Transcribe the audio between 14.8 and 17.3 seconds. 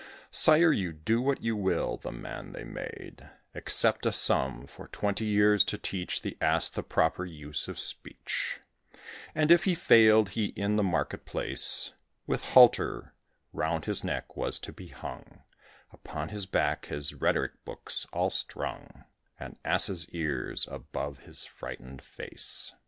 hung; Upon his back his